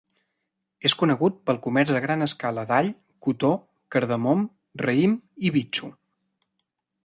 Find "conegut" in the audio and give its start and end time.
1.01-1.35